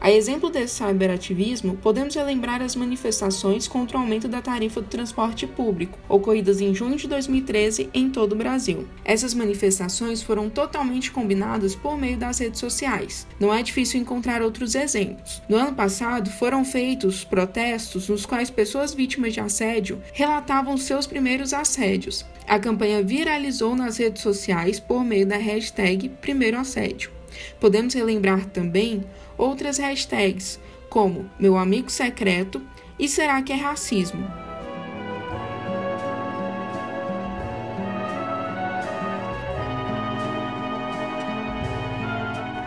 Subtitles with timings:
[0.00, 5.46] A exemplo desse cyberativismo, podemos relembrar as manifestações contra o aumento da tarifa do transporte
[5.46, 8.86] público, ocorridas em junho de 2013 em todo o Brasil.
[9.04, 13.26] Essas manifestações foram totalmente combinadas por meio das redes sociais.
[13.38, 15.42] Não é difícil encontrar outros exemplos.
[15.48, 21.52] No ano passado, foram feitos protestos nos quais pessoas vítimas de assédio relatavam seus primeiros
[21.52, 22.24] assédios.
[22.46, 27.13] A campanha viralizou nas redes sociais por meio da hashtag Primeiro Assédio.
[27.60, 29.04] Podemos relembrar também
[29.36, 32.62] outras hashtags, como meu amigo secreto
[32.98, 34.24] e será que é racismo?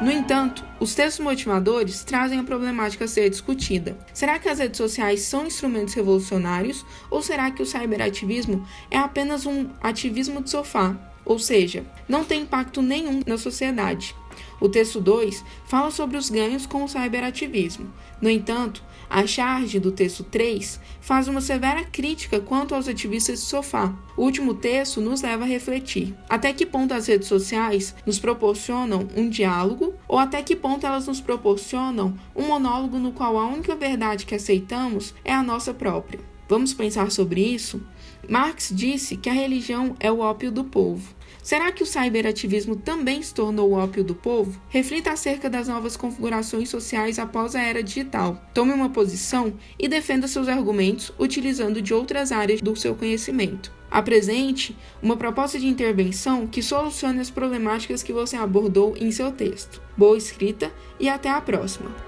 [0.02, 3.98] No entanto, os textos motivadores trazem a problemática a ser discutida.
[4.14, 9.46] Será que as redes sociais são instrumentos revolucionários ou será que o cyberativismo é apenas
[9.46, 10.96] um ativismo de sofá,
[11.26, 14.16] ou seja, não tem impacto nenhum na sociedade?
[14.60, 17.92] O texto 2 fala sobre os ganhos com o cyberativismo.
[18.22, 23.46] No entanto, a charge do texto 3 faz uma severa crítica quanto aos ativistas de
[23.46, 23.94] sofá.
[24.18, 29.08] O último texto nos leva a refletir até que ponto as redes sociais nos proporcionam
[29.16, 33.76] um diálogo ou até que ponto elas nos proporcionam um monólogo no qual a única
[33.76, 36.20] verdade que aceitamos é a nossa própria.
[36.50, 37.82] Vamos pensar sobre isso?
[38.28, 41.16] Marx disse que a religião é o ópio do povo.
[41.48, 44.62] Será que o cyberativismo também se tornou o ópio do povo?
[44.68, 48.46] Reflita acerca das novas configurações sociais após a era digital.
[48.54, 53.72] Tome uma posição e defenda seus argumentos utilizando de outras áreas do seu conhecimento.
[53.90, 59.82] Apresente uma proposta de intervenção que solucione as problemáticas que você abordou em seu texto.
[59.96, 60.70] Boa escrita
[61.00, 62.07] e até a próxima!